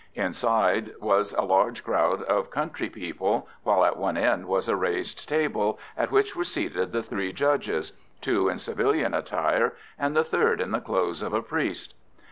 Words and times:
Inside 0.15 0.85
there 0.87 0.95
was 0.99 1.31
a 1.33 1.43
large 1.43 1.83
crowd 1.83 2.23
of 2.23 2.49
country 2.49 2.89
people, 2.89 3.47
while 3.61 3.85
at 3.85 3.97
one 3.97 4.17
end 4.17 4.47
was 4.47 4.67
a 4.67 4.75
raised 4.75 5.29
table, 5.29 5.77
at 5.95 6.09
which 6.09 6.35
were 6.35 6.43
seated 6.43 6.91
the 6.91 7.03
three 7.03 7.31
judges—two 7.31 8.49
in 8.49 8.57
civilian 8.57 9.13
attire, 9.13 9.73
and 9.99 10.15
the 10.15 10.23
third 10.23 10.59
in 10.59 10.71
the 10.71 10.81
clothes 10.81 11.21
of 11.21 11.33
a 11.33 11.41
priest. 11.43 11.93